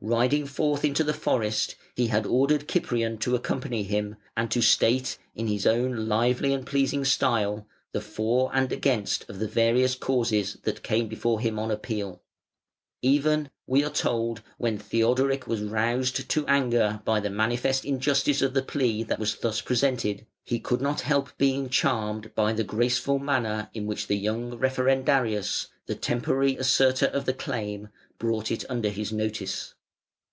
[0.00, 5.18] Riding forth into the forest he had ordered Cyprian to accompany him, and to state
[5.34, 10.56] in his own lively and pleasing style the "for" and "against" of the various causes
[10.62, 12.22] that came before him on appeal.
[13.02, 18.54] Even, we are told, when Theodoric was roused to anger by the manifest injustice of
[18.54, 23.18] the plea that was thus presented, he could not help being charmed by the graceful
[23.18, 27.88] manner in which the young Referendarius, the temporary asserter of the claim,
[28.20, 29.74] brought it under his notice.